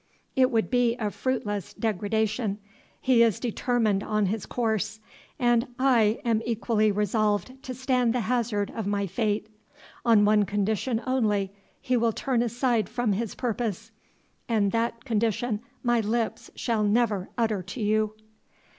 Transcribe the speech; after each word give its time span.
"It 0.35 0.49
would 0.49 0.71
be 0.71 0.95
a 0.97 1.11
fruitless 1.11 1.75
degradation; 1.75 2.57
he 2.99 3.21
is 3.21 3.39
determined 3.39 4.01
on 4.01 4.25
his 4.25 4.47
course, 4.47 4.99
and 5.37 5.67
I 5.77 6.19
am 6.25 6.41
equally 6.43 6.91
resolved 6.91 7.61
to 7.61 7.75
stand 7.75 8.11
the 8.11 8.21
hazard 8.21 8.71
of 8.75 8.87
my 8.87 9.05
fate. 9.05 9.47
On 10.03 10.25
one 10.25 10.45
condition 10.45 11.03
only 11.05 11.53
he 11.79 11.97
will 11.97 12.13
turn 12.13 12.41
aside 12.41 12.89
from 12.89 13.13
his 13.13 13.35
purpose, 13.35 13.91
and 14.49 14.71
that 14.71 15.05
condition 15.05 15.59
my 15.83 15.99
lips 15.99 16.49
shall 16.55 16.83
never 16.83 17.29
utter 17.37 17.61
to 17.61 17.79
you." 17.79 18.15